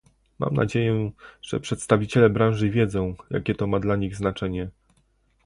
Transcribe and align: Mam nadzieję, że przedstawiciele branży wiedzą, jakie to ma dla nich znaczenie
Mam 0.39 0.53
nadzieję, 0.53 1.11
że 1.41 1.59
przedstawiciele 1.59 2.29
branży 2.29 2.69
wiedzą, 2.69 3.15
jakie 3.29 3.55
to 3.55 3.67
ma 3.67 3.79
dla 3.79 3.95
nich 3.95 4.15
znaczenie 4.15 4.69